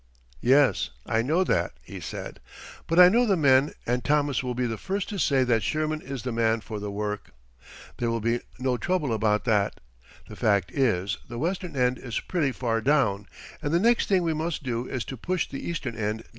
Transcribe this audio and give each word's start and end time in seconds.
"Yes, 0.41 0.89
I 1.05 1.21
know 1.21 1.43
that," 1.43 1.73
he 1.83 1.99
said, 1.99 2.39
"but 2.87 2.97
I 2.97 3.07
know 3.07 3.27
the 3.27 3.37
men 3.37 3.71
and 3.85 4.03
Thomas 4.03 4.41
will 4.41 4.55
be 4.55 4.65
the 4.65 4.79
first 4.79 5.07
to 5.09 5.19
say 5.19 5.43
that 5.43 5.61
Sherman 5.61 6.01
is 6.01 6.23
the 6.23 6.31
man 6.31 6.61
for 6.61 6.79
the 6.79 6.89
work. 6.89 7.35
There 7.97 8.09
will 8.09 8.19
be 8.19 8.39
no 8.57 8.77
trouble 8.77 9.13
about 9.13 9.43
that. 9.45 9.79
The 10.27 10.35
fact 10.35 10.71
is 10.71 11.19
the 11.29 11.37
western 11.37 11.75
end 11.75 11.99
is 11.99 12.19
pretty 12.19 12.51
far 12.51 12.81
down, 12.81 13.27
and 13.61 13.71
the 13.71 13.79
next 13.79 14.09
thing 14.09 14.23
we 14.23 14.33
must 14.33 14.63
do 14.63 14.87
is 14.87 15.05
to 15.05 15.17
push 15.17 15.47
the 15.47 15.59
eastern 15.59 15.93
end 15.95 15.99
down 16.01 16.09
a 16.09 16.15
little." 16.17 16.29